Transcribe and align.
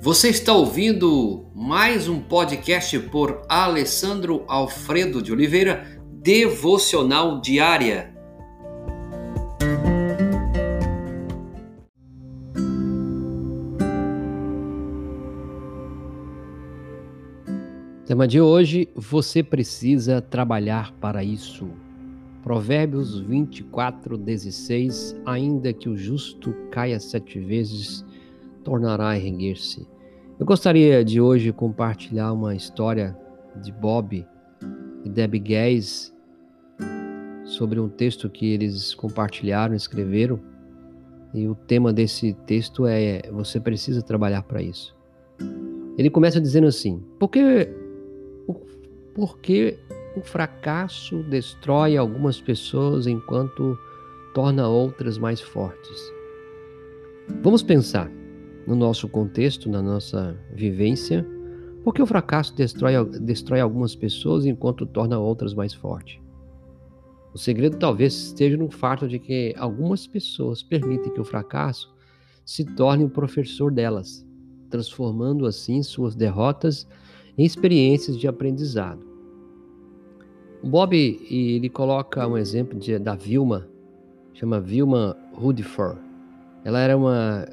Você 0.00 0.28
está 0.28 0.52
ouvindo 0.52 1.50
mais 1.52 2.08
um 2.08 2.20
podcast 2.20 2.96
por 3.10 3.42
Alessandro 3.48 4.44
Alfredo 4.46 5.20
de 5.20 5.32
Oliveira, 5.32 6.00
Devocional 6.22 7.40
Diária. 7.40 8.14
Tema 18.06 18.28
de 18.28 18.40
hoje: 18.40 18.88
você 18.94 19.42
precisa 19.42 20.22
trabalhar 20.22 20.92
para 21.00 21.24
isso. 21.24 21.68
Provérbios 22.44 23.18
24, 23.18 24.16
16: 24.16 25.16
Ainda 25.26 25.72
que 25.72 25.88
o 25.88 25.96
justo 25.96 26.54
caia 26.70 27.00
sete 27.00 27.40
vezes, 27.40 28.04
tornará 28.64 29.10
a 29.10 29.18
erguer-se. 29.18 29.86
Eu 30.38 30.46
gostaria 30.46 31.04
de 31.04 31.20
hoje 31.20 31.52
compartilhar 31.52 32.32
uma 32.32 32.54
história 32.54 33.16
de 33.60 33.72
Bob 33.72 34.24
e 35.04 35.08
Debbie 35.08 35.40
Gaze 35.40 36.12
sobre 37.44 37.80
um 37.80 37.88
texto 37.88 38.28
que 38.30 38.52
eles 38.52 38.94
compartilharam, 38.94 39.74
escreveram. 39.74 40.38
E 41.34 41.48
o 41.48 41.54
tema 41.54 41.92
desse 41.92 42.34
texto 42.46 42.86
é: 42.86 43.22
Você 43.32 43.58
precisa 43.58 44.00
trabalhar 44.00 44.42
para 44.42 44.62
isso. 44.62 44.96
Ele 45.96 46.08
começa 46.08 46.40
dizendo 46.40 46.66
assim: 46.66 47.02
Por 47.18 47.28
que, 47.28 47.68
por 49.14 49.38
que 49.40 49.76
o 50.16 50.20
fracasso 50.20 51.22
destrói 51.24 51.96
algumas 51.96 52.40
pessoas 52.40 53.06
enquanto 53.06 53.76
torna 54.34 54.68
outras 54.68 55.18
mais 55.18 55.40
fortes? 55.40 56.12
Vamos 57.42 57.62
pensar 57.62 58.10
no 58.68 58.76
nosso 58.76 59.08
contexto, 59.08 59.66
na 59.70 59.80
nossa 59.80 60.38
vivência, 60.52 61.26
porque 61.82 62.02
o 62.02 62.06
fracasso 62.06 62.54
destrói, 62.54 63.02
destrói 63.18 63.60
algumas 63.60 63.96
pessoas 63.96 64.44
enquanto 64.44 64.84
torna 64.84 65.18
outras 65.18 65.54
mais 65.54 65.72
fortes. 65.72 66.20
O 67.32 67.38
segredo 67.38 67.78
talvez 67.78 68.12
esteja 68.12 68.58
no 68.58 68.70
fato 68.70 69.08
de 69.08 69.18
que 69.18 69.54
algumas 69.56 70.06
pessoas 70.06 70.62
permitem 70.62 71.10
que 71.10 71.20
o 71.20 71.24
fracasso 71.24 71.90
se 72.44 72.62
torne 72.62 73.04
o 73.04 73.08
professor 73.08 73.72
delas, 73.72 74.26
transformando 74.68 75.46
assim 75.46 75.82
suas 75.82 76.14
derrotas 76.14 76.86
em 77.38 77.46
experiências 77.46 78.18
de 78.18 78.28
aprendizado. 78.28 79.00
O 80.62 80.68
Bob 80.68 80.94
ele 80.94 81.70
coloca 81.70 82.28
um 82.28 82.36
exemplo 82.36 82.78
de, 82.78 82.98
da 82.98 83.14
Vilma, 83.14 83.66
chama 84.34 84.60
Vilma 84.60 85.16
Rutherford. 85.32 85.98
Ela 86.64 86.80
era 86.80 86.98
uma 86.98 87.46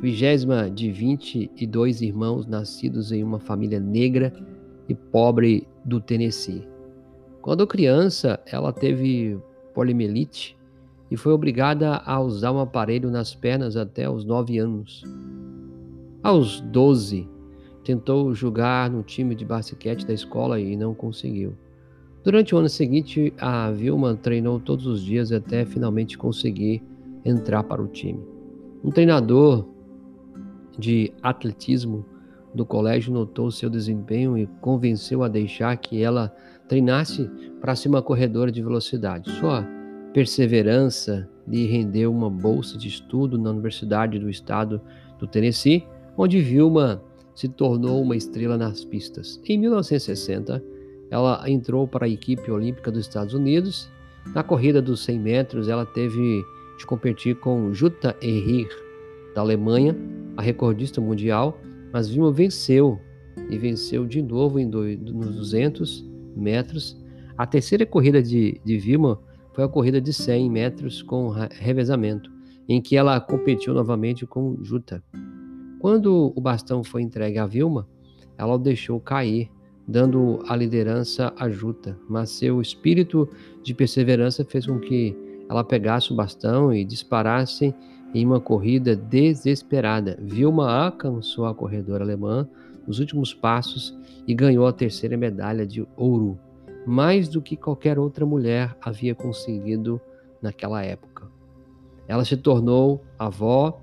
vigésima 0.00 0.70
de 0.70 0.90
22 0.90 2.02
irmãos 2.02 2.46
nascidos 2.46 3.12
em 3.12 3.22
uma 3.22 3.38
família 3.38 3.80
negra 3.80 4.32
e 4.88 4.94
pobre 4.94 5.66
do 5.84 6.00
Tennessee. 6.00 6.66
Quando 7.40 7.66
criança, 7.66 8.40
ela 8.46 8.72
teve 8.72 9.38
poliomielite 9.74 10.56
e 11.10 11.16
foi 11.16 11.32
obrigada 11.32 11.96
a 11.96 12.20
usar 12.20 12.52
um 12.52 12.60
aparelho 12.60 13.10
nas 13.10 13.34
pernas 13.34 13.76
até 13.76 14.08
os 14.08 14.24
9 14.24 14.58
anos. 14.58 15.04
Aos 16.22 16.60
12, 16.60 17.28
tentou 17.84 18.32
jogar 18.32 18.88
no 18.88 19.02
time 19.02 19.34
de 19.34 19.44
basquete 19.44 20.06
da 20.06 20.14
escola 20.14 20.60
e 20.60 20.76
não 20.76 20.94
conseguiu. 20.94 21.54
Durante 22.22 22.54
o 22.54 22.58
ano 22.58 22.68
seguinte, 22.68 23.34
a 23.38 23.72
Vilma 23.72 24.14
treinou 24.14 24.60
todos 24.60 24.86
os 24.86 25.02
dias 25.02 25.32
até 25.32 25.64
finalmente 25.64 26.16
conseguir 26.16 26.80
entrar 27.24 27.64
para 27.64 27.82
o 27.82 27.88
time. 27.88 28.20
Um 28.84 28.90
treinador 28.90 29.66
de 30.78 31.12
atletismo 31.22 32.04
do 32.54 32.66
colégio 32.66 33.12
notou 33.12 33.50
seu 33.50 33.70
desempenho 33.70 34.36
e 34.36 34.46
convenceu 34.60 35.22
a 35.22 35.28
deixar 35.28 35.76
que 35.76 36.02
ela 36.02 36.34
treinasse 36.68 37.30
para 37.60 37.74
ser 37.74 37.88
uma 37.88 38.02
corredora 38.02 38.52
de 38.52 38.62
velocidade. 38.62 39.30
Sua 39.32 39.66
perseverança 40.12 41.28
lhe 41.48 41.66
rendeu 41.66 42.12
uma 42.12 42.28
bolsa 42.28 42.76
de 42.76 42.88
estudo 42.88 43.38
na 43.38 43.50
Universidade 43.50 44.18
do 44.18 44.28
Estado 44.28 44.80
do 45.18 45.26
Tennessee, 45.26 45.86
onde 46.16 46.40
Vilma 46.40 47.02
se 47.34 47.48
tornou 47.48 48.02
uma 48.02 48.16
estrela 48.16 48.58
nas 48.58 48.84
pistas. 48.84 49.40
Em 49.48 49.58
1960, 49.58 50.62
ela 51.10 51.42
entrou 51.48 51.88
para 51.88 52.06
a 52.06 52.08
equipe 52.08 52.50
olímpica 52.50 52.90
dos 52.90 53.06
Estados 53.06 53.34
Unidos. 53.34 53.90
Na 54.34 54.42
corrida 54.42 54.80
dos 54.80 55.02
100 55.04 55.18
metros, 55.18 55.68
ela 55.68 55.86
teve 55.86 56.44
de 56.78 56.86
competir 56.86 57.36
com 57.36 57.72
Jutta 57.72 58.16
Ehir, 58.20 58.68
da 59.34 59.40
Alemanha, 59.40 59.96
a 60.36 60.42
recordista 60.42 61.00
mundial, 61.00 61.58
mas 61.92 62.08
Vilma 62.08 62.32
venceu 62.32 62.98
e 63.50 63.58
venceu 63.58 64.06
de 64.06 64.22
novo 64.22 64.58
em 64.58 64.68
do, 64.68 64.84
nos 65.12 65.36
200 65.36 66.04
metros. 66.36 67.00
A 67.36 67.46
terceira 67.46 67.84
corrida 67.84 68.22
de, 68.22 68.60
de 68.64 68.78
Vilma 68.78 69.20
foi 69.52 69.64
a 69.64 69.68
corrida 69.68 70.00
de 70.00 70.12
100 70.12 70.50
metros 70.50 71.02
com 71.02 71.28
revezamento, 71.50 72.30
em 72.68 72.80
que 72.80 72.96
ela 72.96 73.20
competiu 73.20 73.74
novamente 73.74 74.26
com 74.26 74.56
Jutta. 74.62 75.02
Quando 75.78 76.32
o 76.34 76.40
bastão 76.40 76.82
foi 76.84 77.02
entregue 77.02 77.38
a 77.38 77.46
Vilma, 77.46 77.88
ela 78.38 78.54
o 78.54 78.58
deixou 78.58 79.00
cair 79.00 79.50
dando 79.86 80.42
a 80.46 80.56
liderança 80.56 81.32
a 81.36 81.50
Juta, 81.50 81.98
mas 82.08 82.30
seu 82.30 82.60
espírito 82.60 83.28
de 83.62 83.74
perseverança 83.74 84.44
fez 84.44 84.66
com 84.66 84.78
que 84.78 85.16
ela 85.48 85.64
pegasse 85.64 86.12
o 86.12 86.16
bastão 86.16 86.72
e 86.72 86.84
disparasse 86.84 87.74
em 88.14 88.26
uma 88.26 88.40
corrida 88.40 88.94
desesperada. 88.94 90.18
Vilma 90.20 90.70
alcançou 90.70 91.46
a 91.46 91.54
corredora 91.54 92.04
alemã 92.04 92.48
nos 92.86 92.98
últimos 92.98 93.32
passos 93.32 93.96
e 94.26 94.34
ganhou 94.34 94.66
a 94.66 94.72
terceira 94.72 95.16
medalha 95.16 95.66
de 95.66 95.86
ouro, 95.96 96.38
mais 96.86 97.28
do 97.28 97.40
que 97.40 97.56
qualquer 97.56 97.98
outra 97.98 98.26
mulher 98.26 98.76
havia 98.80 99.14
conseguido 99.14 100.00
naquela 100.40 100.82
época. 100.82 101.26
Ela 102.08 102.24
se 102.24 102.36
tornou 102.36 103.02
avó 103.18 103.80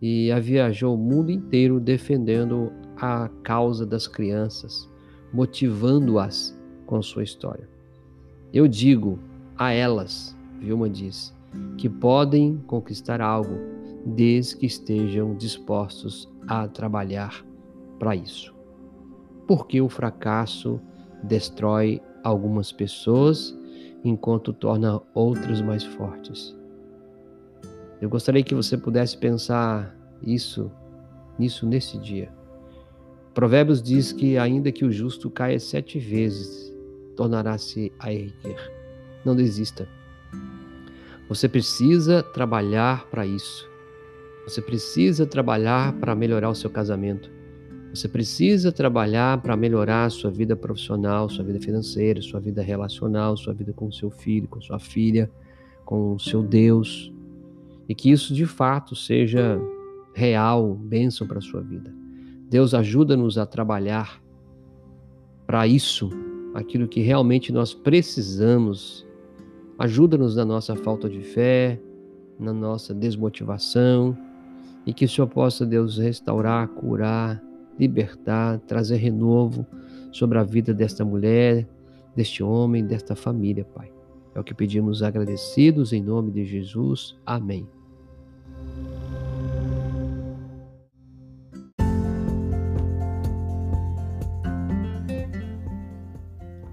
e 0.00 0.30
a 0.30 0.38
viajou 0.38 0.94
o 0.94 0.98
mundo 0.98 1.30
inteiro 1.30 1.80
defendendo 1.80 2.72
a 2.96 3.28
causa 3.42 3.84
das 3.84 4.06
crianças 4.06 4.88
motivando-as 5.36 6.58
com 6.86 7.02
sua 7.02 7.22
história. 7.22 7.68
Eu 8.52 8.66
digo 8.66 9.18
a 9.56 9.70
elas, 9.72 10.34
Vilma 10.58 10.88
diz, 10.88 11.34
que 11.76 11.88
podem 11.88 12.58
conquistar 12.66 13.20
algo 13.20 13.58
desde 14.04 14.56
que 14.56 14.66
estejam 14.66 15.34
dispostos 15.34 16.30
a 16.46 16.68
trabalhar 16.68 17.44
para 17.98 18.14
isso. 18.14 18.54
Porque 19.46 19.80
o 19.80 19.88
fracasso 19.88 20.80
destrói 21.22 22.00
algumas 22.22 22.72
pessoas 22.72 23.56
enquanto 24.04 24.52
torna 24.52 25.00
outras 25.14 25.60
mais 25.60 25.84
fortes. 25.84 26.56
Eu 28.00 28.08
gostaria 28.08 28.42
que 28.42 28.54
você 28.54 28.76
pudesse 28.76 29.16
pensar 29.16 29.96
isso 30.22 30.70
nisso 31.38 31.66
nesse 31.66 31.98
dia. 31.98 32.32
Provérbios 33.34 33.82
diz 33.82 34.12
que, 34.12 34.38
ainda 34.38 34.72
que 34.72 34.84
o 34.84 34.92
justo 34.92 35.30
caia 35.30 35.58
sete 35.58 35.98
vezes, 35.98 36.72
tornará-se 37.16 37.92
a 37.98 38.12
erguer. 38.12 38.72
Não 39.24 39.34
desista. 39.34 39.88
Você 41.28 41.48
precisa 41.48 42.22
trabalhar 42.22 43.06
para 43.10 43.26
isso. 43.26 43.68
Você 44.46 44.62
precisa 44.62 45.26
trabalhar 45.26 45.92
para 45.94 46.14
melhorar 46.14 46.50
o 46.50 46.54
seu 46.54 46.70
casamento. 46.70 47.30
Você 47.92 48.08
precisa 48.08 48.70
trabalhar 48.70 49.40
para 49.40 49.56
melhorar 49.56 50.04
a 50.04 50.10
sua 50.10 50.30
vida 50.30 50.54
profissional, 50.54 51.28
sua 51.28 51.44
vida 51.44 51.58
financeira, 51.58 52.20
sua 52.20 52.38
vida 52.38 52.62
relacional, 52.62 53.36
sua 53.36 53.54
vida 53.54 53.72
com 53.72 53.90
seu 53.90 54.10
filho, 54.10 54.46
com 54.46 54.60
sua 54.60 54.78
filha, 54.78 55.30
com 55.84 56.14
o 56.14 56.18
seu 56.18 56.42
Deus. 56.42 57.12
E 57.88 57.94
que 57.94 58.10
isso 58.10 58.34
de 58.34 58.44
fato 58.44 58.94
seja 58.94 59.58
real, 60.14 60.74
bênção 60.74 61.26
para 61.26 61.38
a 61.38 61.42
sua 61.42 61.62
vida. 61.62 61.92
Deus 62.48 62.74
ajuda-nos 62.74 63.38
a 63.38 63.46
trabalhar 63.46 64.22
para 65.46 65.66
isso, 65.66 66.10
aquilo 66.54 66.86
que 66.86 67.00
realmente 67.00 67.52
nós 67.52 67.72
precisamos. 67.72 69.05
Ajuda-nos 69.78 70.36
na 70.36 70.44
nossa 70.44 70.74
falta 70.74 71.08
de 71.08 71.20
fé, 71.20 71.78
na 72.38 72.52
nossa 72.52 72.94
desmotivação, 72.94 74.16
e 74.86 74.92
que 74.92 75.04
o 75.04 75.08
Senhor 75.08 75.26
possa, 75.26 75.66
Deus, 75.66 75.98
restaurar, 75.98 76.68
curar, 76.68 77.42
libertar, 77.78 78.58
trazer 78.60 78.96
renovo 78.96 79.66
sobre 80.12 80.38
a 80.38 80.42
vida 80.42 80.72
desta 80.72 81.04
mulher, 81.04 81.66
deste 82.14 82.42
homem, 82.42 82.84
desta 82.86 83.14
família, 83.14 83.64
Pai. 83.64 83.92
É 84.34 84.40
o 84.40 84.44
que 84.44 84.54
pedimos 84.54 85.02
agradecidos 85.02 85.92
em 85.92 86.02
nome 86.02 86.30
de 86.30 86.44
Jesus. 86.44 87.16
Amém. 87.26 87.66